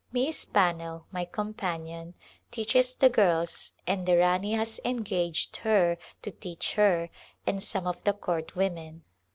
Miss 0.11 0.45
Pannell, 0.45 1.05
my 1.11 1.25
companion, 1.25 2.15
teaches 2.49 2.95
the 2.95 3.07
girls, 3.07 3.73
and 3.85 4.03
the 4.07 4.17
Rani 4.17 4.53
has 4.53 4.81
engaged 4.83 5.57
her 5.57 5.95
to 6.23 6.31
teach 6.31 6.73
her 6.73 7.11
and 7.45 7.61
some 7.61 7.85
of 7.85 8.03
the 8.03 8.13
court 8.13 8.55
women. 8.55 9.03